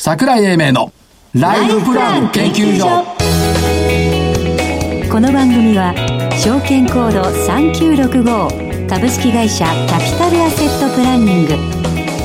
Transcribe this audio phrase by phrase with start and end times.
[0.00, 0.92] 桜井英明の
[1.34, 2.86] ライフプラン研究所。
[5.10, 5.92] この番組は
[6.38, 11.54] 証券コード3965株式会社キャピタルアセットプランニング。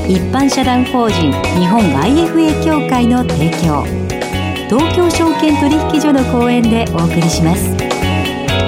[0.07, 3.83] 一般社団法人日本 IFA 協会の提供。
[4.69, 7.71] 東京証券取引所の講演でお送りします。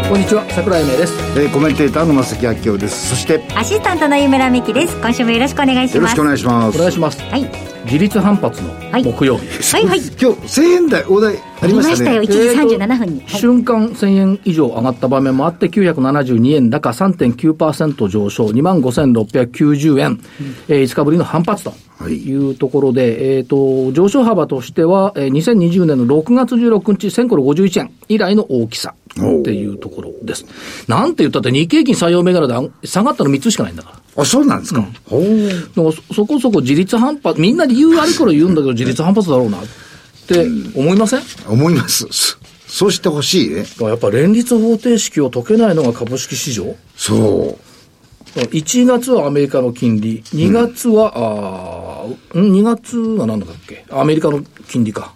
[0.10, 3.10] こんにちは桜井英明です、えー、コメンテーターの正木明夫です。
[3.10, 4.96] そしてアシスタントの湯村美希です。
[4.96, 5.96] 今週もよろしくお願いします。
[5.98, 6.76] よろしくお願いします。
[6.76, 7.22] お願いします。
[7.22, 8.70] はい自立反発の
[9.04, 12.20] 木曜日、はいはい、今日1000円台大台ありましたね。
[12.20, 16.70] 1時37分に、えー瞬間1000円以上上がった場面もあって972円。
[16.70, 18.46] 高3.9%上昇。
[18.48, 20.20] 2万5690円、うん、
[20.68, 21.73] えー、5日ぶりの反発と
[22.09, 22.36] い。
[22.36, 27.92] うところで、はい、えっ、ー、と上昇幅としては、えー、2020年の6月16日1000コロ51円。
[28.08, 30.45] 以来の大きさっていうところです。
[30.88, 32.54] なんて言ったって日経金採用銘柄で
[32.84, 34.22] 下がったの3つしかないんだから。
[34.22, 34.86] あ、そうなんですか。
[35.12, 39.58] うん、そこそこ自立反発、みんな理由あるから言うんだけど、自立反発だろうな。
[39.58, 39.62] っ
[40.28, 42.08] て思いません、思います。
[42.68, 43.66] そうしてほしいね。
[43.80, 46.76] やっぱ連立方程式を解けないのが株式市場？
[46.95, 47.58] そ
[48.36, 48.40] う。
[48.40, 53.86] 1月はアメリカの金利、2月は、うん、あ2月は何だっけ？
[53.90, 55.14] アメリカの金利か。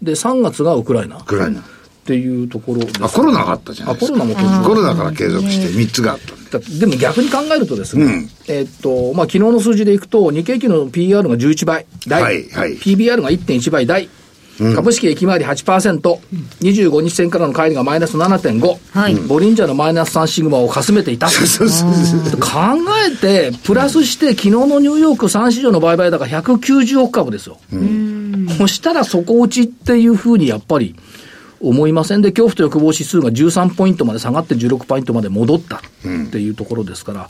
[0.00, 1.16] で、3月がウクライナ。
[1.16, 1.60] ウクライナ。
[1.60, 1.62] っ
[2.04, 4.16] ていうところあ、コロナがあったじゃないですか。
[4.16, 6.18] あ、コロナもコロナから継続して3つがあっ
[6.50, 14.08] たでも逆に考えるとですね、うん、えっと、まあ、昨日の数字でいくと、日経平均の PR が11倍大、はいはい、PBR が1.1倍大、
[14.60, 16.00] うん、株式益回り8%、
[16.60, 21.28] 25日線からの帰りがマイナス7.5、はい、ボリンジャーのマイナス3シグマをかすめていた。
[21.28, 21.32] 考
[23.08, 27.58] えて、プラスして、昨日のニューヨーク3市場の売買高190億株ですよ。
[27.72, 30.94] うん、そしたら底打ちっていうふうにやっぱり、
[31.62, 32.22] 思いません？
[32.22, 35.80] で、恐怖と欲望指数が13ポイントまで下がって16ポイントまで戻ったっ
[36.30, 37.28] ていうところですから、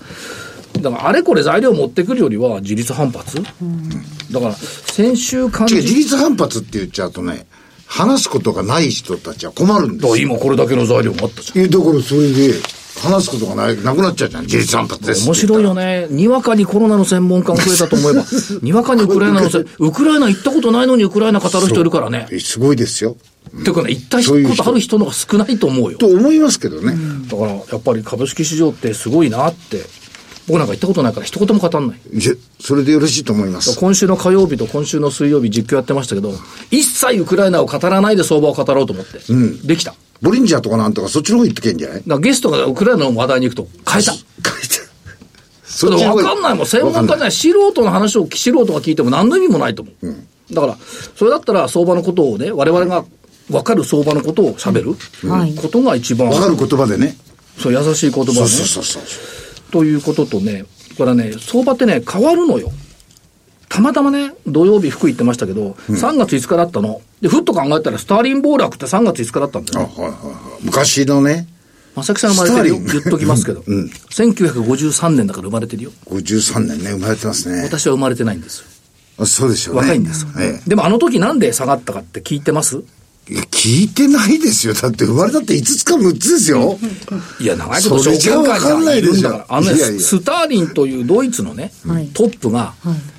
[0.80, 3.88] だからあれこれ材料を持ってくるよりは自立反発、うん、
[4.30, 7.46] だから先週感じ自立反発って言っちゃうとね、
[7.86, 10.16] 話すことがない人たちは困るんですよ。
[10.16, 11.64] 今これだけの材料があったじゃん。
[11.64, 12.54] え、だからそれで、
[13.00, 14.42] 話すことがない、なくなっちゃうじゃん。
[14.44, 15.26] 自立反発です。
[15.26, 16.06] 面白いよね。
[16.10, 18.24] にわかにコロナの専門家が増えたと思えば、
[18.62, 22.28] にわかにウクライナのせ、ウクライナ行ったことないのにウクライナ語る人いるからね。
[22.38, 23.16] すごいですよ。
[23.58, 24.24] っていうかね、行ったこ
[24.64, 25.98] とある人の方が少ないと思うよ。
[25.98, 26.94] と思いますけどね。
[27.28, 29.84] だから、やっぱり株式市場ってすごいなって。
[30.50, 31.98] 僕なんか行ったことないから一言も語んない。
[32.12, 33.78] いや、それでよろしいと思います。
[33.78, 36.32] 今週の火曜日と今週の水曜日実況やってましたけど、
[36.72, 39.20] 一切ウクライナを語らないで相場を語ろうと思って。
[39.32, 39.64] うん。
[39.64, 39.94] できた。
[40.20, 42.20] ボリンジャーとかなんとかそっちの方行ってけんじゃない？
[42.20, 44.12] ゲストがウクライナの話題に行くと変えた。
[44.12, 44.80] 変えた。
[45.64, 46.66] それ分かんないもん。
[46.66, 47.32] 専門家じゃない。
[47.32, 50.08] 素人の話を素人が聞いても何の意味もないと思う。
[50.08, 50.76] うん、だから、
[51.16, 53.04] それだったら相場のことをね、我々が
[53.48, 54.94] 分かる相場のことを喋る、
[55.60, 56.28] ことが一番。
[56.28, 57.16] 分かる言葉でね。
[57.56, 58.34] そう、優しい言葉ね。
[58.34, 59.02] そうそうそう
[59.70, 60.64] ということとね、
[60.96, 62.70] これはね、相場ってね、変わるのよ。
[63.68, 67.00] たまたまね、土曜日福井行ってましたけど、うん、3月5日だったの。
[67.20, 69.94] で、ふっと考えたら、スターリン暴落って3月5日だったんだよ、ね。
[69.96, 70.64] はいはいはい。
[70.64, 71.46] 昔のね。
[71.94, 72.78] 正木さん生まれてるよ。
[72.78, 73.62] 言っときますけど。
[73.66, 73.84] うん。
[74.10, 75.92] 1953年だから生まれてるよ。
[76.06, 77.62] 53年ね、生まれてますね。
[77.62, 78.64] 私は生まれてないんです
[79.18, 79.80] あそうでしょうね。
[79.82, 80.68] 若いんです、ええ。
[80.68, 82.82] でもあの時なんで下がったかって聞いてます？
[83.30, 84.74] いや、聞いてないですよ。
[84.74, 86.76] だって生まれたって5つか6つですよ。
[87.38, 89.46] いや、長いこと証券会にいるんだから。
[89.48, 91.72] あのね、スターリンというドイツのね、
[92.12, 92.74] トップが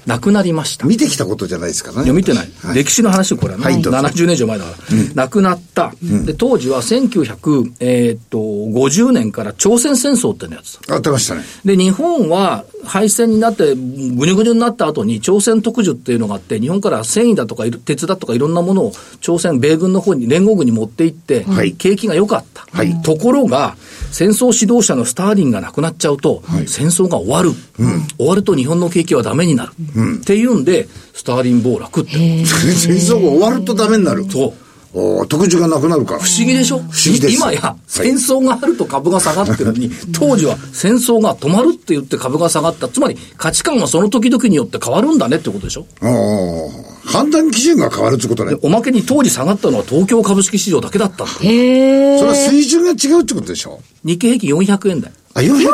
[0.05, 0.87] 亡くなりました。
[0.87, 2.05] 見てきたことじゃないですからね。
[2.05, 2.49] いや、見てない。
[2.73, 3.65] 歴史の話、これはね。
[3.77, 4.77] 70年以上前だから。
[5.15, 5.93] 亡くなった。
[6.01, 10.79] で、当時は1950年から朝鮮戦争ってのやつ。
[10.91, 11.43] あってましたね。
[11.63, 22.65] で、日本は敗戦になって、ぐにゅぐにゅになった後に朝鮮特需っていうのがあって、日本から繊維だとか鉄だとかいろんなものを朝鮮、米軍の方に、連合軍に持って行って、はい、景気が良かった。
[22.71, 23.75] はい、ところが、
[24.11, 29.71] 戦争指導者のスターリンが亡くなっちゃうと、はい、戦争が終わる、うん、終わると日本の景気はダメになる。
[29.95, 32.11] うん、っていうんで、スターリン暴落って。
[32.45, 34.25] 戦争が終わるとダメになる。
[34.29, 34.53] そう。
[34.93, 36.19] お特需がなくなるから。
[36.19, 36.79] 不思議でしょ？
[36.79, 37.33] 不思議です。
[37.35, 42.89] 今や、戦争があると株が下がってるのに、はい、当時は戦争が止まるって言って株が下がった。
[42.89, 45.85] つまり、価値観はその時々によって変わるんだねってことでしょ？
[46.01, 47.09] ああ。
[47.09, 48.55] 判断基準が変わるってことね。
[48.61, 52.19] おまけに当時下がったのは東京株式市場だけだったへえ。
[52.19, 53.79] それは水準が違うってことでしょ？
[54.03, 55.11] 日経平均400円台。
[55.33, 55.69] あ、400円 ?400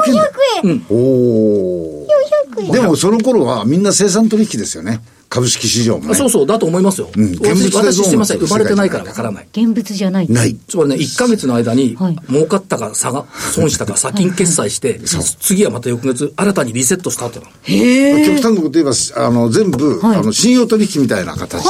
[0.63, 0.71] 円。
[0.71, 0.85] うん。
[0.89, 2.07] おお。
[2.55, 2.71] 400円。
[2.71, 5.01] でもその頃はみんな生産取引ですよね。
[5.29, 7.09] 株式市場も、ね、そうそう、だと思いますよ。
[7.15, 8.39] うん、現物私してません。
[8.39, 9.47] 生まれてないからわからない。
[9.51, 10.29] 現物じゃない。
[10.29, 10.55] ない。
[10.67, 11.97] つまりね、1か月の間に、
[12.29, 14.99] 儲かったか、差が、損したか、先金決済して、
[15.39, 17.51] 次はまた翌月、新たにリセットスタートなの。
[17.63, 21.69] へ極端なこと言えば、あの、全部、あの、信用取引みたいな形で、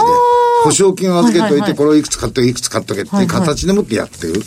[0.64, 4.42] 保証金を預けといて、これをいくつ買っとけ、いくつ買っとけっていう形でもってやってる。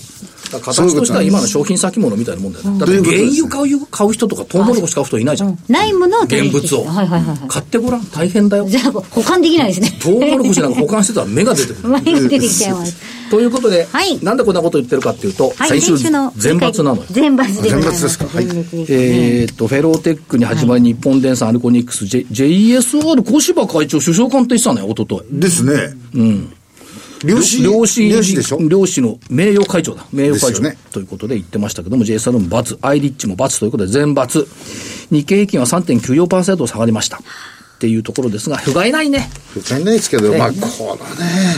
[0.58, 2.78] 形としては今の商品先物みたいなもんだよね。
[2.80, 5.58] だって原油買う買う人とかトウモロコシ買う人いないじゃん。
[5.68, 6.84] ないものを現物を。
[6.84, 7.38] はいはいはい。
[7.48, 8.04] 買ってごらん。
[8.06, 8.66] 大変だよ。
[8.68, 9.92] じゃあ、保管できないですね。
[10.02, 11.88] トウモロコシなんか保管してたら芽が出てくる。
[11.88, 12.96] 芽が出てきちゃいます。
[13.30, 17.04] ということで、はい、なんでこんなこと言ってるかっていうと、最終全抜なのよ。
[17.12, 18.24] 全抜で全抜ですか？
[18.26, 18.46] はい。
[18.88, 25.40] えっと、フェローテックに始まり、日本電産、アルコニックス、J、JSR、小柴会長、首相官って言ってたね、おととい。
[25.40, 25.94] ですね。
[26.16, 26.52] うん。
[27.24, 28.58] 漁師漁師漁師でしょ？
[28.68, 30.06] 漁師の名誉会長だ。
[30.12, 34.46] 名誉会長、ね、ということで言ってましたけども、JSR も×、アイリッチも×ということで全×。
[35.10, 37.18] 日経平均は3.94%下がりました。
[37.18, 37.20] っ
[37.80, 39.30] ていうところですが、不甲斐ないね。
[39.52, 40.64] 不甲斐ないですけど、まあ、これ
[41.24, 41.56] ね、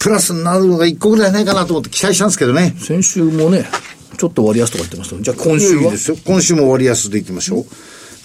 [0.00, 2.74] プラスになるのが1個ぐらいないかなと思って期待したんですけどね。
[2.78, 3.68] 先週もね、
[4.16, 5.92] ちょっと割安とか言ってましたじゃあ今週は？
[6.26, 7.66] 今週も割安でいきましょう。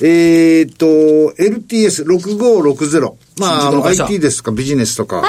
[0.01, 0.85] えー、っと、
[1.41, 3.13] LTS6560。
[3.39, 5.23] まあ、あの、IT ですとかビジネスとか、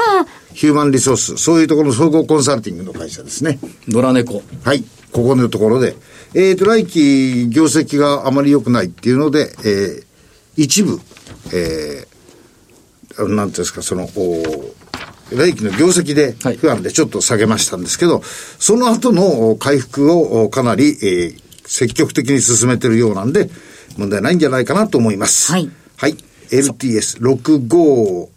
[0.55, 3.59] ヒューマンリソース、そういうところの総合コンサルティングの会社ですね。
[3.89, 4.41] 野良猫。
[4.63, 4.85] はい。
[5.13, 5.97] ここのところで。
[6.33, 10.05] えー、っと、来期業績があまり良くないっていうので、えー、
[10.57, 11.01] 一部、
[11.53, 14.09] えー、なんていうんですか、その、
[15.33, 18.23] 来期の業績で不安でちょっと下げましたんですけど、はい、
[18.59, 23.51] その後の回復をかなり、えー、積極的に進めてるようなんで、
[23.97, 25.51] 問題ないんじゃないかなと思います。
[25.51, 25.69] はい。
[25.97, 26.17] はい。
[26.51, 28.34] LTS6560。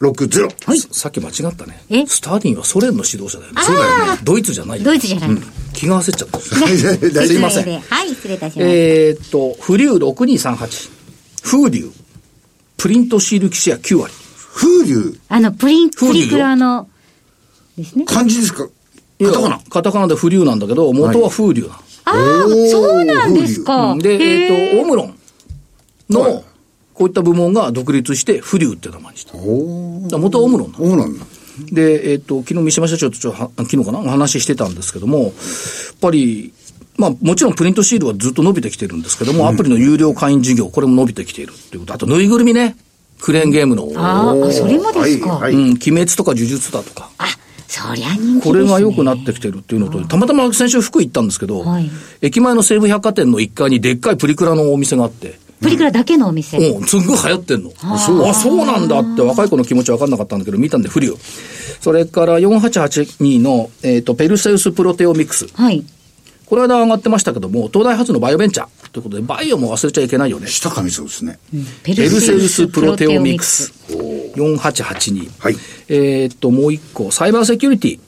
[0.00, 0.78] はい。
[0.78, 1.82] さっき間違ったね。
[1.90, 2.06] え？
[2.06, 3.62] スターディンはソ連の指導者だよね。
[3.62, 4.20] そうだよね。
[4.22, 5.30] ドイツじゃないドイツじゃない。
[5.30, 5.42] うん、
[5.72, 6.38] 気が焦っちゃった。
[6.38, 7.80] すいません。
[7.82, 8.68] はい、失礼いたします。
[8.68, 10.90] えー、っと、フリュー6238。
[11.42, 11.90] 風流。
[12.76, 14.12] プリントシール機シェア9割。
[14.54, 16.88] 風流あの、プリン、プリクラの、
[17.76, 18.04] ですね。
[18.06, 18.68] 漢字ですか？
[19.20, 19.60] カタカナ。
[19.68, 21.74] カタカナでフリューなんだけど、元は風流なの。
[21.74, 23.96] ああ、そうなんですか。
[23.98, 25.18] で、えっ、と、オムロン
[26.08, 26.44] の、
[26.98, 29.34] こういった部門が独立して、フリューって名前にした。
[30.18, 31.16] 元はオムロンなオムロン
[31.70, 34.00] で、えっ、と、昨日三島社長とちょっと、昨日かな？
[34.00, 35.32] お話ししてたんですけども、やっ
[36.00, 36.52] ぱり、
[36.96, 41.94] まあ、もちろんプリントシールはずっと伸びてきてるんですけども、アプリの有料会員事業、これも伸びてきているっていうこと。
[41.94, 42.76] あと、ぬいぐるみね。
[43.20, 43.92] クレーンゲームの。
[43.94, 45.34] ああ、それもですか？
[45.34, 47.10] はいはい、うん、鬼滅とか呪術だとか。
[47.18, 47.26] あ、
[47.68, 51.88] そりゃ人気、ね、これが良くなってきてるっていうのと、たまたま先週福井行ったんですけど、はい、
[52.22, 57.72] 駅前の西武百貨店の1階にでっかいプリクラのお店があって、プリクラだけのお店うん、すんごい流行ってんの。
[57.82, 61.16] あそうあ、そうなんだって若い子の気持ち分かんなかったんだけど、見たんで不良。
[61.80, 65.46] それから4882の、えっ、ー、と、ペルセウスプロテオミクス。
[65.54, 65.84] はい。
[66.46, 70.46] この間上がってましたけども、東大発のバイオベンチャーということで、バイオも忘れちゃいけないよね。
[70.46, 71.38] 下上そうですね。
[71.82, 73.72] ペルセウスプロテオミクス。
[74.34, 75.30] 4882。
[75.38, 75.56] はい。
[75.88, 78.00] えっと、もう一個、サイバーセキュリティ。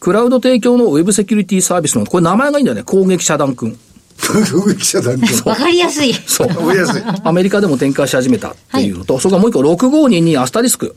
[0.00, 2.82] クラウド提供のウェブセキュリティサービスの、これ名前がいいんだよね。
[2.82, 3.78] 攻撃遮断君。
[5.44, 6.14] わかりやすい。
[6.14, 6.48] そう。
[6.48, 7.02] わかりやすい。
[7.24, 10.94] アメリカでも展開し始めたっていうのと、はい、それからもう一個、6522アスタリスク。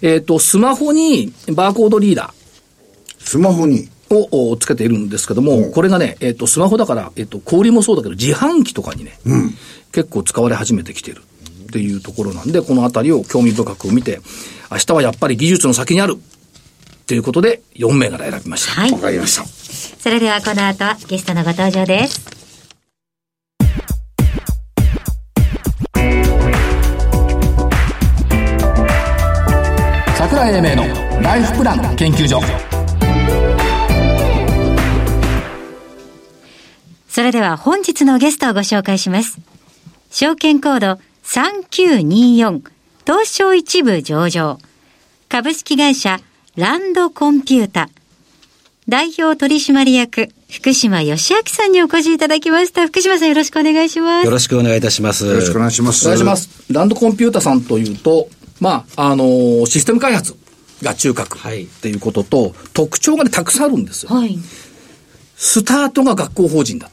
[0.00, 2.32] えっ、ー、と、スマホにバーコードリーダー。
[3.24, 9.54] スマホにをつけているんですけども、これがね、えっ、ー、と、スマホだから、えっ、ー、と、小売もそうだけど、自販機とかにね、うん、
[9.92, 11.22] 結構使われ始めてきてる
[11.64, 14.20] っていうところなんで、このあたりを興味深く見て、
[14.70, 16.16] 明日はやっぱり技術の先にある
[17.06, 18.72] ということで、4名から選びました。
[18.72, 18.92] はい。
[18.92, 19.44] わかりました。
[20.02, 22.21] それではこの後はゲストのご登場です。
[30.42, 32.40] 桜井英明のライフプラン研究所。
[37.08, 39.38] それでは本日のゲストをご紹介します。
[40.10, 42.60] 証券コード3924
[43.06, 44.58] 東証一部上場
[45.28, 46.18] 株式会社
[46.56, 47.88] ランドコンピュータ
[48.88, 52.88] 代表取締役福島義明さんにお越しいただきました。
[52.88, 54.24] 福島さんよろしくお願いします。
[54.24, 55.24] よろしくお願いいたします。
[55.24, 56.04] よろしくお願いします。
[56.04, 56.64] お願いします。
[56.68, 58.26] ランドコンピュータさんというと、
[58.62, 60.36] まあ、あのー、システム開発
[60.82, 61.40] が中核っ
[61.82, 64.14] ていうことと、はい、特徴がね、たくさんあるんですよ。
[64.14, 64.38] はい。
[65.36, 66.88] スタートが学校法人だ。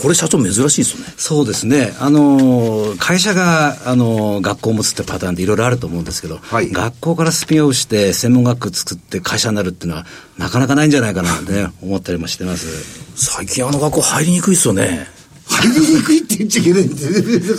[0.00, 1.12] これ社長珍しいですよね。
[1.16, 1.92] そうですね。
[1.98, 12.68] あの、会社が、あの、学校を持つってパターンでいろいろあると思うんですけど、はい、学校からスピンオフして専門学校作って会社になるっていうのはなかなかないんじゃないかなね、思ったりもしてます。
[13.16, 15.17] 最近あの学校入りにくいですよね。
[15.62, 17.02] 入りにくいって言っちゃいけないんで。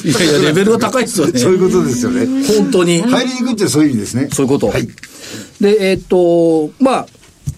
[0.10, 1.40] いやいや、レベルが高いですよね。
[1.40, 2.26] そういうことですよね。
[2.46, 3.02] 本当に。
[3.02, 4.30] 入りにくいってそういう意味ですね。
[4.32, 4.68] そういうこと。
[4.68, 4.88] はい。
[5.60, 7.08] で、えー、っと、まあ、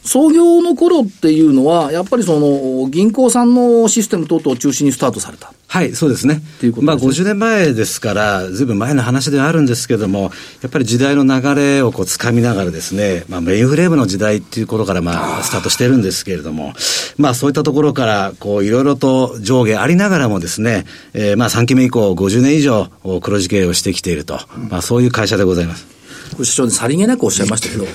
[0.03, 5.53] 創業の頃っていうのは、やっぱりその、銀行さんのシステム等々を中心にスタートされた。
[5.71, 6.33] はい、そうですね。
[6.33, 10.23] っていうことまあ、50年前ですから、ずいぶん前の話ではあるんですけれども、
[10.61, 16.73] やっぱり時代の流れをこう掴みながらですね、まあ、メインフレームの時代っていう頃から、まあ、スタートしてるんですけれども、
[17.15, 22.89] まあ、そういったところから、こう、いろいろと上下ありながらもですね、えー、まあ、3期目以降、50年以上、
[23.21, 25.87] 黒字経営をしてきていると、まあ、そういう会社でございます。
[26.33, 27.85] これ、社長でさりげなくおっしゃいましたけど、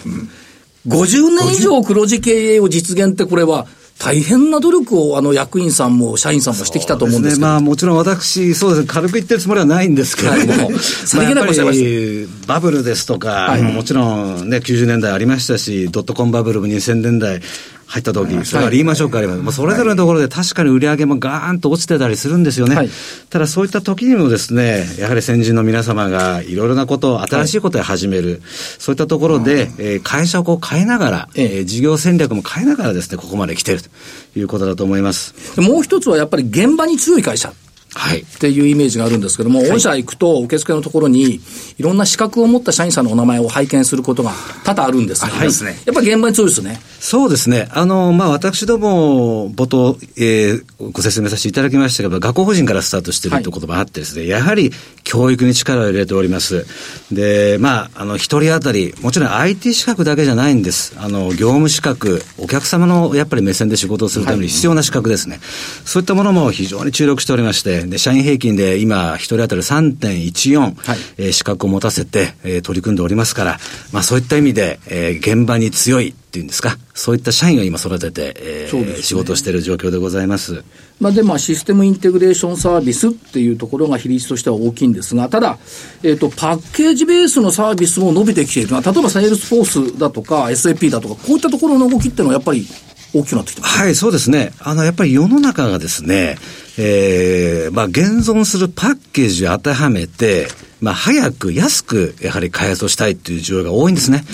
[0.88, 3.66] 50年以上黒字経営を実現ってこれは、
[3.98, 8.82] 大変な努力をあの役員さんも社員さんもしてきたと思うんですけど、ね、まあ、もちろん私、そうです。
[8.82, 17.40] ね、軽く言ってるつもりはないんですけれども、さりげなくバブルですとか、はい、もちろんね、90年代ありましたし、ドットコンバブルも2000年代、
[17.86, 19.42] 入った時、それはリーマンショックあります。
[19.42, 22.74] もうそれぞれのところで確かに売り上げもガーンと落ちてたりするんですよね。
[22.74, 22.90] はい、
[23.30, 28.40] ただそういった時にもですね、やはり先人の皆様がいろいろなことを、新しいことを始める、はい、
[28.78, 33.88] そういったところで、えー、会社をこう変えながら、えー、事業戦略も変えながらですね、ここまで来てると
[34.36, 35.34] いうことだと思います。
[35.60, 37.52] もう一つはやっぱり現場に強い会社。
[37.96, 41.40] はい、っていうイメージがあるんですけども、御社行くと受付のところに、
[41.78, 44.32] いろんな資格を持った社員さんのお名前を拝見することが
[44.64, 46.78] 多々あるんですけど、はい、やっぱり現場に強いですね。
[47.00, 47.68] そうですね。
[47.72, 54.72] あの、まあ、私ども、冒頭、えー、ご説明させていただきましたけど、学校法人からスタートしているということもあってですね、はい、やはり
[55.04, 56.66] 教育に力を入れております。
[57.12, 60.94] で、まあ、あの、一人当たり、もちろん IT 資格だけじゃないんです。
[60.98, 65.36] あの、業務資格、お客様のやっぱり目線で仕事をするために必要な資格ですね。
[65.36, 65.44] はい、
[65.84, 70.74] そういったものも非常に注力しておりまして、で、社員平均で今、一人当たり3.14、はい
[71.18, 73.58] えー、資格を持たせて、えー、取り組んでおりますから、
[73.92, 80.62] まあそういった意味で、えー、現場に強いっていうんですか、そういった社員を今育てて、えーね、仕事している状況でございます。
[81.00, 85.58] まあ、で、まあ、システムインテグレーションサービスっていうところが比率としては大きいんですが、ただ、
[86.02, 92.66] えっ、ー、と、パッケージベースのサービスも伸びてきているのは、例えば Salesforce だとか SAP だとか、こういったところの動きっていうのはやっぱり
[93.14, 94.52] 大きくなってきてます、はい、そうですね。
[94.60, 96.36] あの、やっぱり世の中がですね、
[96.76, 100.48] えー、まあ、現存するパッケージを当てはめて、
[100.80, 104.24] まあ、早く安くやはり開発をしたいっていう需要が多いんですね。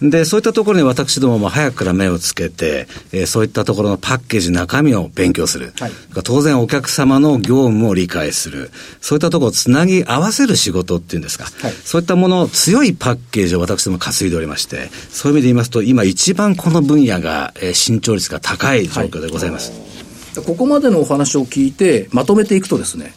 [0.00, 5.72] はい、で、そういったところに私どもも早くから目をつけて、えー、そういったところのパッケージ中身を勉強する。
[5.80, 5.92] はい、
[6.22, 8.70] 当然お客様の業務を理解する。
[9.00, 11.44] そういったところをつなぎ合わせる仕事っていうんですか。
[11.44, 19.72] はい、そういったもの、強いパッケージを私ども担いでおりまして、そういう意味で言いますと、今一番この分野が、えー、伸長率が高い状況でございます。
[20.46, 23.12] ここまでのお話を聞いて、まとめていくとですね、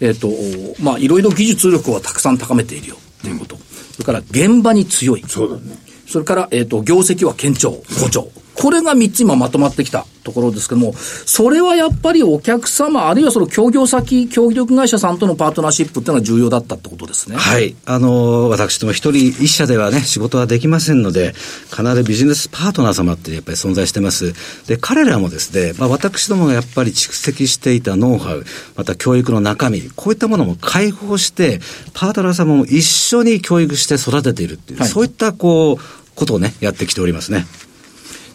[0.00, 3.56] えっ、ー、と、まあ、いろいろ技術力はたくさん高めているよっていうこと。
[3.92, 5.24] それから現場に強い。
[5.26, 5.78] そうだね。
[6.06, 8.30] それから、えっ、ー、と、業績は堅調、好調。
[8.54, 17.36] これが3つ今まとまってきたところですけども、それはやっぱりお客様、あるいはその協業先、協力会社さんとのパートナーシップっていうのは重要だったってことですね。
[17.36, 17.74] はい。
[17.84, 21.34] あの、私ども一人一社ではね、仕事はできませんので、
[21.70, 24.32] 必ずビジネスパートナー様ってやっぱり存在してます。
[24.66, 28.44] で、彼らもですね、まあ私どもがやっぱり蓄積していたノウハウ、
[28.76, 31.60] また教育の中身、こういったものも開放して、
[31.92, 37.46] パートナー様も一緒に教育して育てているっていう、はい、そういったこう、ことをね、やってきておりますね。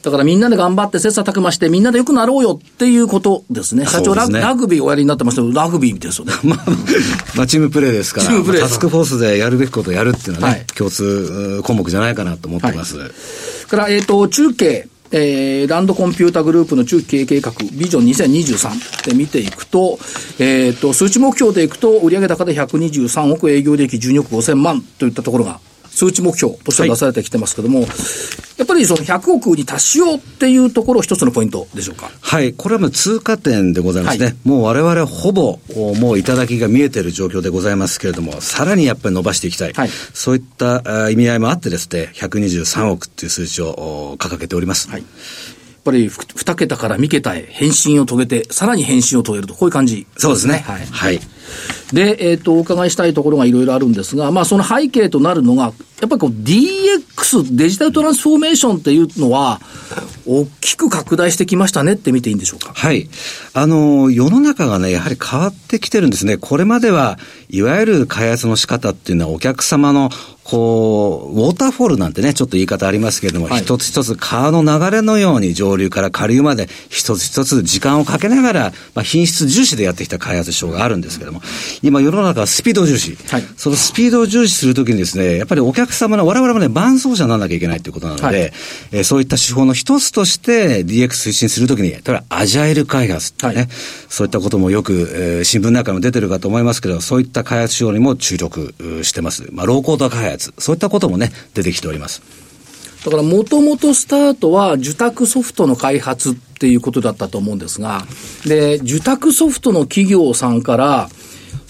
[0.02, 3.86] だからみんなで頑張って切磋琢磨してみんなで良くなろうよっていうことですね。
[3.86, 6.34] 社長ラ、ね、ラグビーおやりになってましたけど、ラグビーですよね。
[6.44, 6.66] まあ、
[7.36, 12.98] まあ、チームプレーですから、 チームプレータスクフォースでやるべきことをやるっていうのはね、はい、共通項目じゃないかなと思ってます。
[12.98, 13.10] はい、
[13.68, 14.88] から、えっ、ー、と、中継。
[15.12, 19.98] えー、ランドコンピュータグループの中期経営計画、ビジョン2023で見ていくと、
[20.38, 25.60] えっ、ー、と、数値目標でいくと、売上高で123億、営業利益12億5000万といったところが
[26.00, 27.90] 数値目標として出されてきてますけども、はい、
[28.56, 32.10] やっぱりその100億に達しようっていうところ、一つのポイントでしょうか？
[32.22, 34.26] はい、これはもう通過点でございますね。
[34.26, 35.60] はい、もう我々ほぼ、
[36.00, 39.74] もう頂きが見えている状況でございますけれども、さらにやっぱり伸ばしていきたい。
[39.74, 44.90] はい、そういった意味合いもあってですね、123億っていう数値を掲げております。
[44.90, 45.04] はい
[45.80, 50.64] やっぱり二桁から三桁へ返信を遂げて、さらに返信を遂げると、こういう感じ、そうですね。
[50.68, 50.86] はい。
[50.86, 51.20] はい
[51.94, 59.60] で、えっ、と、お伺いしたいところがいろいろあるんですが、まあ、その背景となるのが、やっぱりこう DX、デジタルトランスフォーメーションっていうのは、
[60.26, 62.74] 大きく拡大してきましたねって見ていいんでしょうか？
[62.74, 63.10] はい。
[63.54, 66.38] あの、世の中がね、やはり変わってきてるんですね。
[66.38, 67.18] これまでは、
[67.50, 70.10] いわゆる開発の仕方っていうのはお客様の
[70.50, 81.44] こう、ウォーターフォールなんてね、ちょっと言い方ありますけれども、はい、一つ一つ川の流れのように上流から下流まで一つ一つ時間をかけながら、まあ、品質重視でやってきた開発書があるんですけれども、
[81.84, 83.16] 今世の中はスピード重視。
[83.28, 88.38] はい、そのスピードを重視するときにですね、やっぱりお客様の、我々もね、伴走者にならなきゃいけないということなので、はい、
[88.92, 93.68] えー、そういった手法の一つとして DX 推進するときに、例えばアジャイル開発ってね、はい、
[94.10, 99.48] そういったこともよく、えー、新聞の中にも出てるかと思いますけど、そういった開発手法にも注力してます。
[99.52, 102.22] まあ、ローコード開発発、そういったこともね、出てきております。
[103.04, 108.06] だからもともとスタートは受託ソフトの開発っていうことだったと思うんですが、
[108.46, 111.10] で、受託ソフトの企業さんから、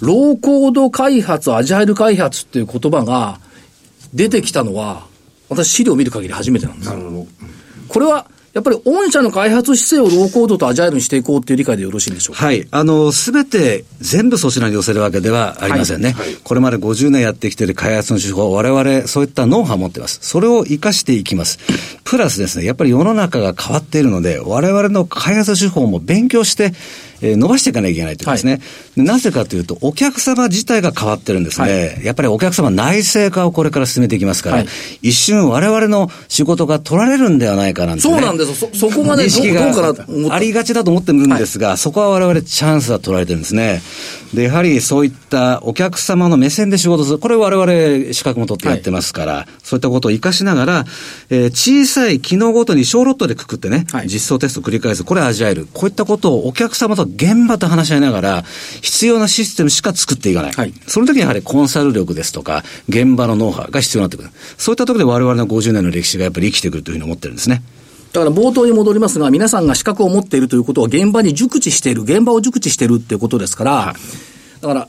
[0.01, 3.39] ローコード開発、アジャイル開発っていう言葉が
[4.13, 5.05] 出てきたのは、
[5.49, 6.89] 私資料を見る限り初めてなんです。
[6.89, 7.27] なるほど。
[7.87, 12.45] これはやっぱり御社の開発姿勢をローコードとアジャイルにしていこうっていう理解でよろしいんでしょうか？
[12.45, 12.67] はい。
[12.71, 16.11] あの、すべて全部そちらに寄せるわけではありませんね。
[16.11, 20.19] はいはい、これまで50年やってきている開発の手法、我々そういったノウハウを持っています。
[20.21, 21.59] それを活かしていきます。
[22.03, 26.73] プラスですね、やっぱり世の中が変わっているので、我々の開発手法も勉強して、
[27.21, 28.57] えー、伸ばしていかなきゃいけないというですね、は
[29.03, 34.67] い、なぜかというと、お客様自体が変わってるんですね、はい、やっぱりお客様内製化をこれから進めていきますから、はい、
[35.01, 39.63] 一瞬、われわれの仕事が取られるんではないかなんて、ね、そうなんですそ、そこまで意識が
[40.31, 43.81] ありがちだと思ってるんですが、そこはわれわれチャンスは取られてるんですね。
[44.33, 50.85] で、やはりそういったお客様の目線で仕事する、これわれわれ資格も取ってやってますから、そういったことを活かしながら、
[51.29, 55.67] えー、小さい機能ごとに小ロットでくくってね、実装テストを繰り返す、これアジャイル。
[55.73, 58.43] こういったことをお客様と現場と話し合いながら、
[58.81, 60.51] 必要なシステムしか作っていかない。
[60.51, 64.29] はい、その時にやはりコンサル力ですとか、現場のノウハウが必要になってくる。
[64.57, 67.61] そういったところで我々の50年の歴史がやっぱり生きてくるというふうに思ってるんですね。
[68.13, 73.95] だから冒頭に戻りますが、皆さんが資格を持っているということは現場に熟知している、現場を熟知しているっていうことですから、は
[74.59, 74.87] い、だから、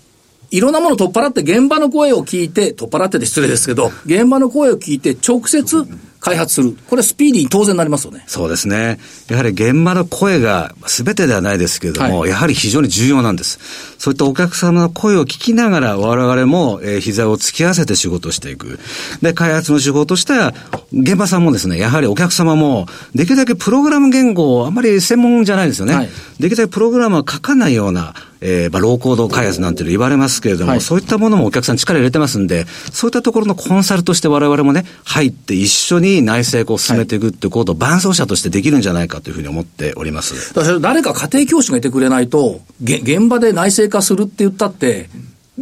[0.50, 5.87] いろんなものを取っ払って現場の声を聞いて、取っ払ってて失礼ですけど、現場の声を聞いて直接
[6.21, 6.77] 開発する。
[6.87, 8.23] これスピーディーに当然なりますよね。
[8.27, 8.99] そうですね。
[9.29, 13.59] やはり現場の声が全てではないですけれども、はい、やはり非常に重要なんです。
[13.99, 18.79] そういったお客様の声を聞きながら我々も、えー、膝を突き合わせて仕事をしていく。
[19.23, 20.53] で、開発の手法としては、
[20.93, 25.95] 現場さんもですね、やはりお客様も、できるだけプログラム言語をあまり専門じゃないですよね。
[25.95, 26.09] はい、
[26.39, 40.55] できるだけプログラムは書かないような、えー、まあ、ローコード開発なんていうの言われますけれども、はい、そういったものもお客さん力入れてますんで、そういったところのコンサルとして我々もね、入って一緒に内政を進めていくってことを伴走者としてできるんじゃないかというふうに思っております。
[40.81, 45.11] 誰か家庭教師がいてくれないと、現場で内政化するって言ったって、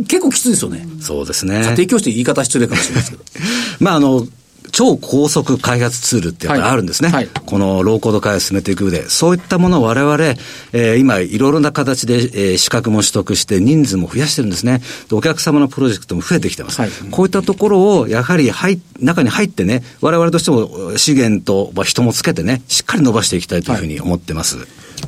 [0.07, 0.87] 結構きついですよね。
[1.01, 1.63] そうですね。
[1.65, 3.25] 家庭教師って言い方失礼かもしれないですけど。
[3.81, 4.27] まあ、あの、
[4.71, 7.11] 超高速開発ツールってやっぱりあるんですね。
[7.11, 10.17] はいはい、このローコード開発進めていく上で、そういったものを我々、
[10.73, 14.83] えー、今いろいろな形で、えー、資格も取得して人数も増やしてるんですね。
[15.13, 16.81] お客様のプロジェクトも増えてきてます。
[16.81, 24.59] はい、こういったところをやはり入、中に入ってね、我々としても資源と人もつけてね、しっかり伸ばしていきたいというふうに思ってます。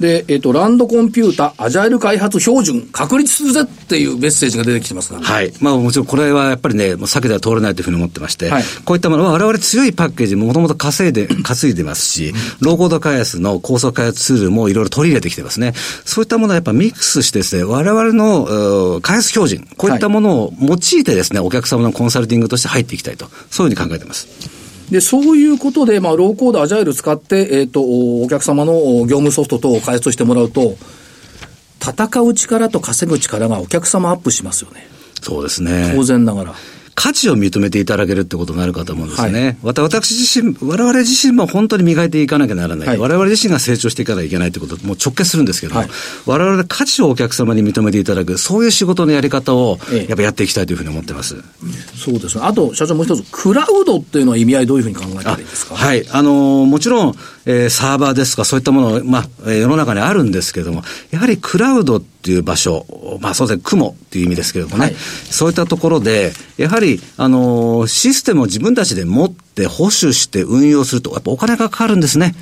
[0.00, 5.52] で、えっ、ー、と、ランドコンピュータ、アジャイル開発標準、確立するぜっていうメッセージが出てきてますが、はい。
[5.60, 15.74] まあもちろんこれはやっぱりね、もう避けては通れないというふうに思ってまして、はい、こういったものは我々強いパッケージもともと稼いで、 稼いでますし、ローコード開発の高速開発ツールもいろいろ取り入れてきてますね。
[16.06, 24.59] そういったものはやっぱミックスしてですね、我々の開発標準、こういったものを用いてですね、お客様のコンサルティングとして入っていきたいと、そういうふうに考えてます。
[24.90, 28.72] で、そういうことで、まあ、ローコード、アジャイル使って、えっ、ー、と、お客様の
[29.06, 30.76] 業務ソフト等を開発してもらうと、
[31.80, 34.86] 戦う力と稼ぐ力がお客様アップしますよね。
[35.22, 35.92] そうですね。
[35.94, 36.54] 当然ながら。
[37.02, 39.56] 価値を認めていただけるってことになるかと思うんですね。
[39.62, 42.88] はい、私自身、我々自身も本当に磨いていかなきゃならない。
[42.88, 45.90] はい、我々自身が成長していかなきゃいけないってこともう直結するんですけども、はい、
[46.26, 51.36] 我々で価値をお客様に認めていただく、そういう仕事のやり方を、やっぱやっていきたいというふうに思ってます。
[51.36, 52.44] ええ、そうですね。
[52.44, 55.76] あと、社長もう一つ、クラウドっていうのは意味合いどういうふうに考えたらいいですか？
[55.76, 56.06] はい。
[56.10, 57.14] あのー、もちろん、
[57.46, 62.86] えー、サーバーですとかそういったもの、まあ、世の中にあるんですけれども、やはりクラウドっていう場所、
[63.20, 72.34] まあそうですね、雲っていう意味ですけれどもね、はい、そういったところで、やはり、あのー、システムを自分たちで持って保守して運用すると、やっぱお金がかかるんですね。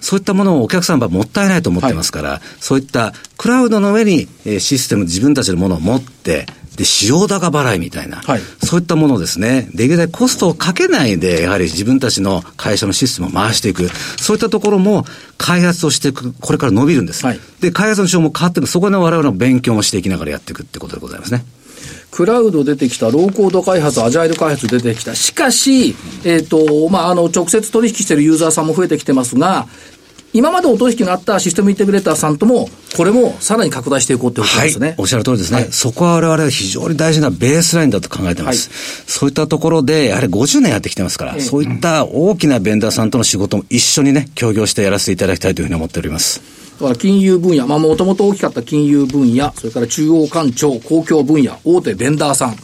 [0.00, 9.68] そういったものをお客さんはもったいないと思ってますから、はい、そういったクラウドの上に、えー、システム自分たちのものを持って、で、使用高払いみたいな、はい、そういったものですね。
[9.74, 13.88] できるだけコストをかけないで、やはり自分たちの会社のシステムを回していく。
[14.18, 15.04] そういったところも
[15.38, 17.24] 開発をしていく、これから伸びるんです。
[17.24, 18.66] はい、で、開発の手法も変わっていく。
[18.68, 21.44] そこで我々の勉強もしていきながらやっていくってことでございますね。
[22.14, 25.16] クラウド出てきた、ローコード開発、アジャイル開発出てきた。
[25.16, 29.66] しかし、えっ、ー、と、まあ、あの、直接取引しているユーザーさんも増えてきてますが、
[30.34, 34.88] 今までお取引のあったシステムインテグレーターさんとも、これもさらに拡大していこうということですね。
[34.88, 35.58] はい、おっしゃる通りですね。
[35.58, 38.68] はい、そこは我々は非常に大事なベースラインだと考えてます。
[38.68, 46.40] はい、そういったところで、やはり50年やってきてますから、そういった大きなベンダーさんとの仕事も一緒にね、協業してやらせていただきたいというふうに思っております。
[46.80, 52.56] だから金融分野、まあもともと大きかった金融分野、それから中央官庁、公共分野、大手ベンダーさん、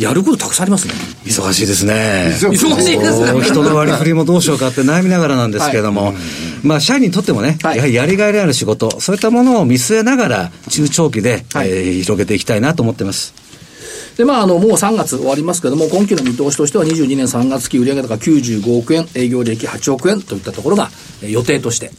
[0.00, 0.94] やることたくさんありますね。
[1.26, 2.32] 忙しいですね。
[2.34, 3.42] 忙しいですね。
[3.42, 6.14] 人の割り振りもどうしようかって悩みながらなんですけれども、はい、
[6.62, 13.34] まあ、社員にとってもね、はい、やはりやりがいのある仕事、そういったものを見据えながら、中長期で、はい、えー、広げていきたいなと思ってます。
[14.16, 20.90] で、まあ、あの、もう3月終わりますけれども、今期の見通しとしては22年3月期売上高95億円、営業利益8億円といったところが、
[21.22, 21.90] 予定として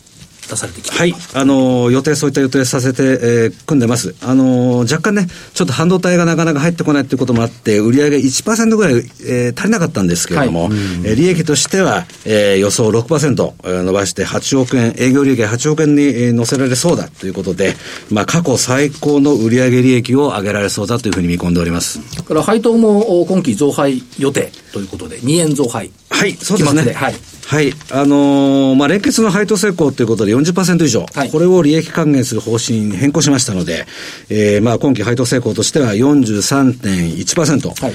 [0.51, 1.13] 出されてきてはい。
[1.33, 4.15] あのー、予定、そういった予定させて、えー、組んでます。
[4.21, 8.93] あのー、若干ね、ちょっと半導体がなかなか入ってこないということもあって、売上1%ぐらい、
[9.25, 17.75] えー、足りなかったんですけれども、はい、えー、利益としては、えー、予想6%伸ばして8億円、営業利益8億円に、えー、乗せられそうだということで、
[18.09, 21.99] まあ、過去最高の売上利益を上げられそうだというふうに見込んでおります。
[22.15, 25.91] だから配当も今期増配予定ということで、2円増配。
[26.09, 26.93] はい、そうですね。
[26.93, 27.15] はい。
[27.51, 27.73] はい。
[27.91, 33.87] あのー、まあ、連結の配当成功ということで40%以上、はい、これを利益還元する方針に変更しましたので、
[34.29, 37.83] えー、まあ、今期配当成功としては43.1%。
[37.83, 37.93] はい。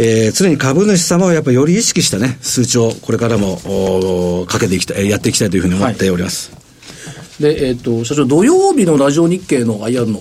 [0.00, 6.50] えー、常に株主様はやっぱりより意識したね、数値をこれからも、おかけていきたい、やっていきたいというふうに思っております。
[6.50, 10.20] はい、で、えっ、ー、と、社長、土曜日のラジオ日経の IR の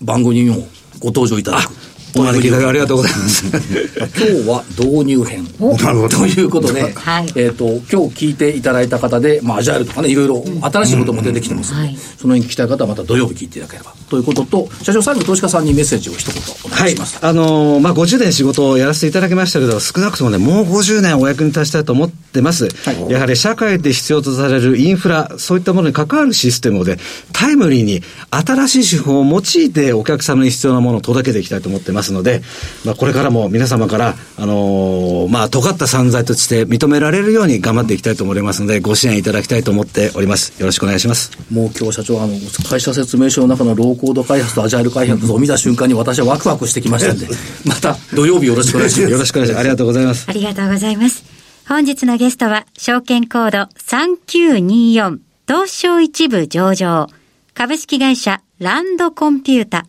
[0.00, 0.66] 番組にも
[0.98, 1.93] ご登場いただく。
[2.16, 3.46] お招きいただきありがとうございます。
[3.46, 5.44] 今日は導入編。
[5.82, 6.18] なるほど。
[6.18, 13.92] ということで、はい、えっ、と、今日聞いていただいた方で、まあ、アジャイルとかね、いろいろ新しいことも出てきてますので、うんうん、その辺聞きたい方はまた土曜日聞いていただければ。
[14.08, 17.18] ということと、社長最後投資家さんにメッセージを一言お願いします。
[17.20, 22.68] はい、あのー、まあ、50年仕事をやらせていただきましたけど、少なくともね、もう50年お役に立ちたいと思ってます。
[22.68, 26.98] はい、やはり社会で必要とされるインフラ、そういったものに関わるシステムで、
[27.32, 32.42] タイムリーに新しい手法を用いてお客様に必要なものを届けていきたいと思ってますので、
[32.84, 40.58] まあ、これからも皆様から、あのー、まあ、尖った散財として認められるように頑張っていきたいと思いますので、ご支援いただきたいと思っております。
[40.60, 41.30] よろしくお願いします。
[41.50, 42.34] もう今日社長、あの、
[42.68, 47.26] 会社説明書の中のローコード開発とアジャイル開発を見た瞬間に私はワクワクしてきましたんで、
[47.64, 49.12] また 土曜日よろしくお願いします。
[49.12, 49.60] よろしくお願いします。
[49.60, 50.24] ありがとうございます。
[50.28, 51.24] ありがとうございます。
[51.66, 57.08] 本日のゲストは、証券コード3924東証一部上場
[57.52, 59.86] 株式会社ランドコンピュータ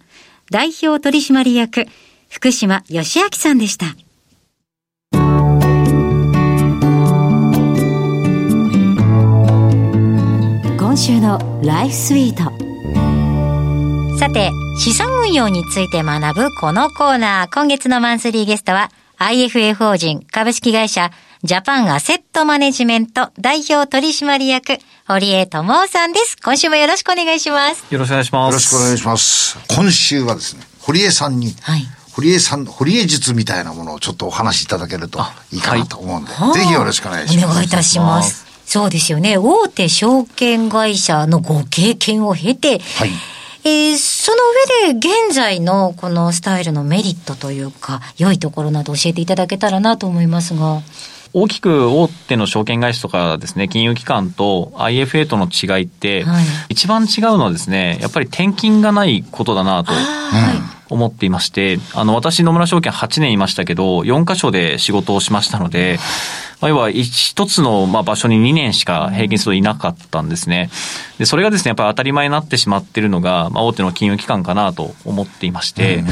[0.52, 1.86] 代表取締役
[2.36, 3.86] 福島義明さんでした。
[10.78, 12.52] 今週のライフスイート。
[14.20, 17.54] さて、資産運用について学ぶこのコーナー。
[17.54, 21.12] 今月のマンスリーゲストは、IFA 法人株式会社
[21.46, 26.36] ジャパンアセットマネジメント代表取締役、堀江智さんです。
[26.44, 27.86] 今週もよろしくお願いします。
[27.94, 28.52] よろしくお願いします。
[28.52, 29.58] よろしくお願いします。
[29.74, 35.20] 今週はですね、堀江さんに、はい、堀江さん、堀江術みたいなものをちょっとお話しいただけると
[35.52, 37.46] いいかなと思うんで、はい、ぜひよろしくお願いします。
[37.46, 38.46] お願いいたします。
[38.66, 39.38] そうですよね。
[39.38, 43.10] 大手証券会社のご経験を経て、はい。
[43.66, 44.38] えー、その
[44.88, 50.84] 上で現在のこのスタイルのメリットというか、良いところなど教えていただけたらなと思いますが。
[51.34, 59.92] 大きく大手の証券会社とかですね、金融機関と IFA との違いって、はい、一番違うのはですね、やっぱり転勤がないことだなと。
[60.90, 65.98] 思っていまして、あの、私、野村証券8年いましたけど、4カ所で仕事をしましたので、
[66.62, 70.70] まあ、要は一つのまあ場所に2年しか平均するといなかったんですね。
[71.18, 76.04] で、それがですね、やっぱり当たり前になってしまっているのが、まあ、大手の金融機関かなと思っていまして、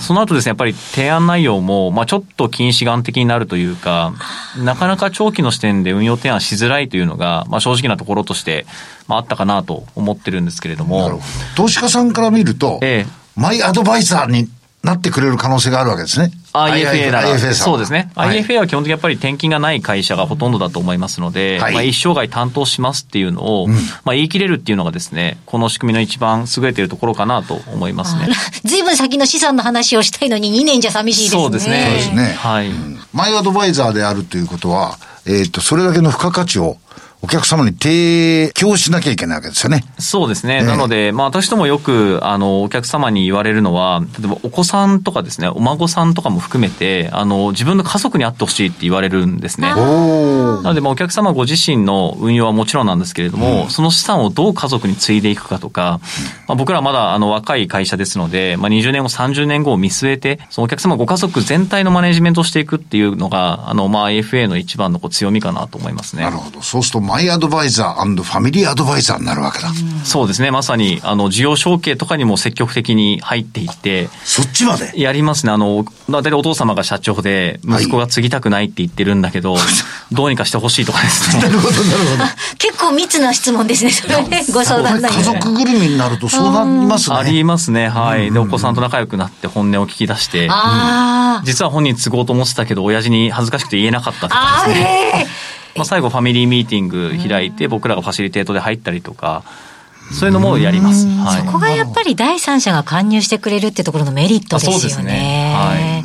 [0.00, 4.14] その後ですね、やっぱり提案内容も、まあ、ちょっと近視眼的になるというか、
[4.56, 8.66] なかなか長期の視点で運用提案しづらいというのが、まあ、正直なところとして、
[9.08, 11.20] まあ、あったかなと思ってるんですけれども。
[11.56, 14.48] 投資家さんから見ると、ええ、マイアドバイザーに
[14.82, 16.32] なってくれる可能性があるわけですね。
[16.52, 23.74] IFA なら、IFA そうですね、はい、IFA は基本的にやっぱり転勤がない会社がほとんどだと思いますので、はい、まあ、一生涯担当しますっていうのを、うん、
[24.04, 28.28] まあ、言い切れるっていうのがですね、この仕組みの一番優れているところかなと思いますね。
[28.64, 31.42] ずいぶん先の資産の話をしたいのに2年じゃ寂しいですね。
[31.42, 31.84] そうですね。
[31.84, 32.34] そうですね。
[32.36, 32.70] はい。
[33.12, 36.78] マイアドバイザーであるということは、えっ、ー、と、それだけの付加価値を
[37.20, 39.84] お客様に提供しなきゃいけないわけですよね。
[39.98, 40.62] そうですね。
[40.62, 49.68] なので、まあ私どもよく、あの、お客様に言われるのは、例えばお子さんとかですね、お孫さんとかも含めて、あの、自分の家族に会ってほしいって言われるんですね。
[49.68, 49.74] な
[50.62, 56.00] ので、まあお客様ご自身の運用はもちろんなんですけれども、うん、その資産をどう家族に継いでいくかとか、
[56.46, 66.22] まあ僕らまだあの若い会社ですので、まあ20年後、30年後を見据えて、そのお客様ご家族全体のマネジメントをしていくっていうのが、あの、まあ AFA の一番のこう強みかなと思いますね。
[66.22, 66.62] なるほど。
[66.62, 69.70] そうすると、マイアドバイザーファミリーアドバイザーになるわけだ。
[70.04, 70.50] そうですね。
[70.50, 74.10] まさに、あの、事業承継とかにも積極的に入っていって。
[74.24, 74.92] そっちまで？
[75.00, 75.52] やりますね。
[75.52, 79.62] あの、だいたいお父様が社長で、息子が継ぎたくないって言ってるんだけど、はい、
[80.12, 81.42] どうにかしてほしいとかですね。
[81.42, 82.24] なるほど、なるほど。
[82.58, 83.90] 結構密な質問ですね。
[83.90, 87.16] それね、ご相談家族ぐるみになるとそうなりますね。
[87.16, 87.88] ありますね。
[87.88, 88.30] はい。
[88.30, 90.50] で、お子さんと仲良くなって本音を聞き出して、
[91.44, 95.26] 実は本人継ごうと思ってたけど、親父に恥ずかしくて言えなかったとかですね。
[95.78, 99.44] まあ、最後ファミリーミーティング開いて、僕らがファシリテートで入ったりとか、
[100.12, 101.06] そういうのもやります。
[101.06, 104.78] はい、そこがやっぱり第三者が加入してくれるってところのメリットですよね。
[104.78, 105.54] そうですね。
[105.54, 106.04] は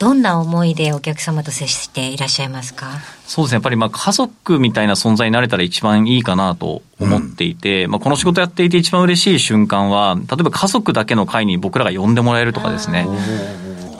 [0.00, 2.86] どんな思いでお客様と接していらっしゃいますか？
[3.26, 3.56] そうですね。
[3.56, 13.06] やっぱりまあ家族みたいな存在になれたら一番いいかなと思っていて、うん、まあこの仕事やっていて一番嬉しい瞬間は、例えば家族だけの会に僕らが呼んでもらえるとかですね。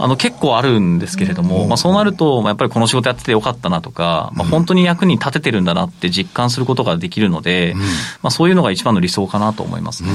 [0.02, 7.74] あの結構あるんですけれども、まあ、そうなると、まあ、やっぱりこの仕事やっててよかったなとか、まあ、本当に役に立ててるんだなって実感することができるので、
[8.22, 10.10] まあ、そういうのが一番の理想かなと思いますね。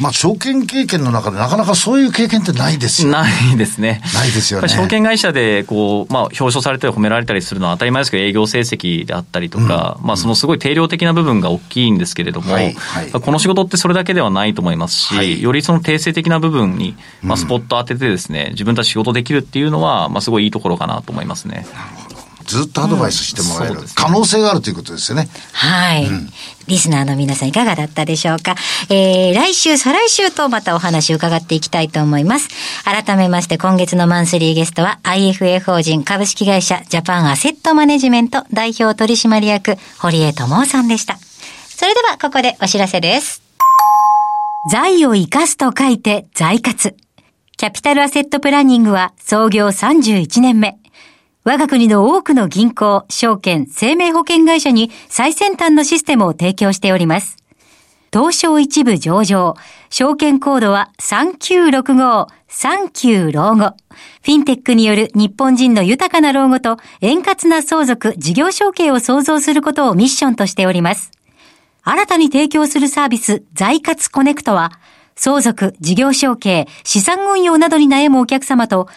[0.00, 3.14] まあ、証券経験の中でなかなかそういう経験ってないですよね。
[3.14, 4.02] ないですね。
[4.14, 4.68] ないですよね。
[4.68, 12.72] 証券会社でこう、まあ、表彰されたり褒められたりするのは当たり前ですけど、営業成績であったりとか、うん、まあ、そのすごい定量的な部分が大きいんですけれども、はい。
[12.72, 21.66] はい、この仕事ってそれだけではないと思いますし、はい、よりその定性的な部分に、まあ、スポット当ててですね、自分たち仕事できるっていうのは、まあ、すごいいいところかなと思いますね。
[22.44, 25.28] ずっとアドバイスしてもらえる、うん可能性があるということですよね。
[25.52, 26.28] はい、うん、
[26.66, 28.56] リスナーの皆さんいかがだったでしょうか？
[28.90, 32.48] えー、来週、再来週とまたお話を伺っていきたいと思います。
[32.84, 41.18] 改めまして今月のマンスリーゲストは IFA 法人株式会社ジャパンアセットマネジメント代表取締役堀江智夫さんでした。
[41.68, 43.40] それではここでお知らせです。
[44.70, 46.96] 財を生かすと書いて財活。
[47.62, 50.80] キャピタルアセットプランニングは創業31年目。
[51.44, 57.36] 我が国の多くの銀行、証券、生命保険会社に最先端のシステムを提供しております。
[58.12, 59.54] 東証一部上場、
[59.90, 63.76] 証券コードは3965、39老後。
[64.24, 71.12] フィンテックによる日本人の豊かな老後と円滑な相続、事業承継を創造することをミッションとしております。
[71.84, 74.72] 新たに提供するサービス、財活コネクトは、
[75.16, 78.88] 相続、事業承継、資産運用などに悩むお客様と、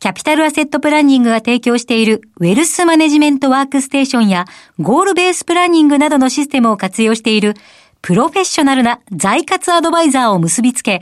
[0.00, 4.44] キャピタルアセットプランニングが提供しているウェルスマネジメントワークステーションや
[4.78, 7.54] ゴールベースプランニングなどのシステムを活用している
[8.02, 11.00] プロフェッショナルな財活アドバイザーを結びつけ、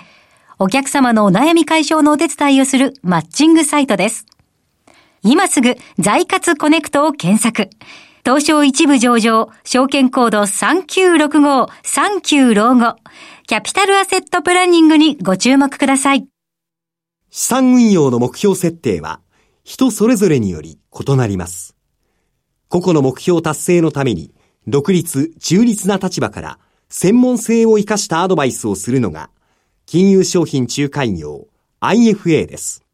[0.61, 4.25] お客様のお悩み解消のお手伝いをするマッチングサイトです。
[5.25, 7.71] 今すぐ財活コネクトを検索。
[8.25, 12.97] 東証一部上場、証券コード3965、39老後。
[13.49, 16.29] キャピタルアセットプランニングにご注目ください。
[17.31, 19.21] 資産運用の目標設定は
[19.65, 21.75] 人それぞれにより異なります。
[22.69, 24.33] 個々の目標達成のために
[24.69, 29.31] 独立、中立な立場から専門性を生かしたアドバイスをするのが
[29.87, 31.49] 金融商品仲介業
[31.81, 32.85] IFA です。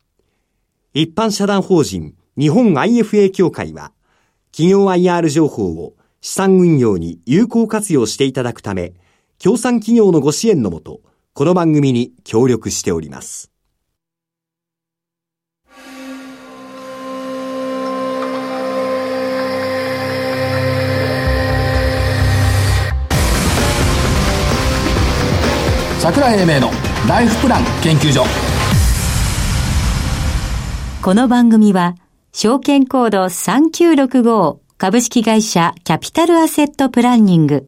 [0.94, 3.92] 一般社団法人日本 IFA 協会は
[4.50, 8.94] 企業 IR 情報を資産運用に有効活用していただくため
[9.40, 11.00] 協賛企業のご支援のもと、
[11.32, 13.52] この番組に協力しております。
[26.00, 26.70] 桜井英明の
[27.08, 28.24] ライフプラン研究所
[31.02, 31.94] この番組は
[32.32, 37.67] 証券コード3965株式会社キャピタルアセットプランニング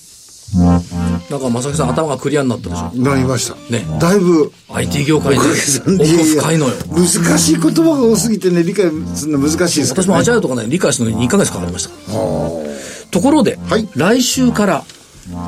[0.53, 2.91] なんか正木さん頭がクリアになったでしょ？
[3.01, 3.55] なりました。
[3.71, 3.85] ね。
[3.99, 4.51] だいぶ。
[4.69, 6.73] IT 業界で奥深いのよ。
[6.89, 7.07] 難
[7.39, 11.91] しい言葉が多すぎてね理解するの難しいです私もアジャイルとかね理解するのに2か月かかりました。
[13.11, 14.83] ところで、はい、来週から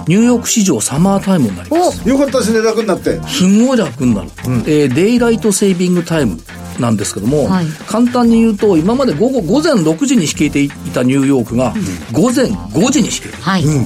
[0.07, 2.07] ニューヨーク市場サマータイムになります。
[2.07, 2.61] よかったですね。
[2.61, 3.19] 楽になって。
[3.23, 6.37] すごい楽になる、うん、えー、デイライトセービングタイム
[6.79, 11.73] なんですけども、はい、簡単に言うと今まで午後午前6時に引けていたニューヨークが、
[12.11, 13.85] 午前5時に引ける、はい、うん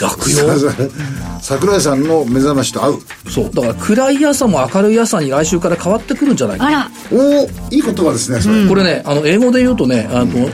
[0.00, 0.38] 楽よ。
[1.40, 2.98] 桜井さんの目覚ましと合う。
[3.30, 3.50] そう。
[3.52, 6.66] だから暗い朝も明るい朝に来週から変わってくるんじゃないか。
[6.66, 6.90] あら。
[7.12, 10.48] おおいい言葉ですねそれ、うん、これねあの英語で言うとねあの、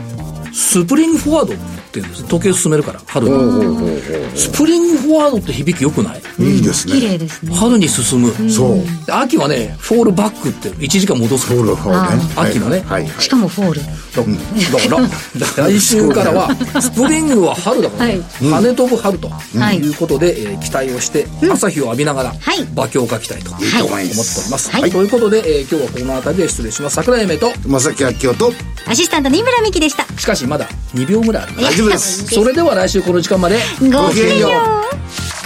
[0.53, 1.57] スプリングフォワードっ
[1.93, 2.25] て言うんです。
[2.25, 4.01] 時計進めるから春に。
[4.37, 6.23] スプリングフォワードって響きよくない？
[6.39, 6.95] いいですね。
[6.95, 7.55] 綺麗ですね。
[7.55, 8.33] 春に進む。
[8.51, 8.83] そう。
[9.09, 11.47] 秋はね Fall back って1時間戻す。
[11.47, 13.09] フォールフォールね秋のね、はい。
[13.19, 18.21] しかも fall だから来週からはスプリングは春だからね。
[18.41, 19.29] 跳飛ぶ春と
[19.73, 19.89] い。
[19.89, 22.35] うことでえ期待をして朝日を浴びながら
[22.75, 24.71] 馬強化きたいと思っております。
[24.91, 26.97] ということでえ今日はこの辺りで失礼します。
[26.97, 28.53] 桜井芽と正木明夫と
[28.87, 30.05] アシスタント新村美樹でした。
[30.19, 32.27] しかしまだ2秒ぐらいある大丈夫です。
[32.27, 35.40] それでは来週この時間までごきげんよう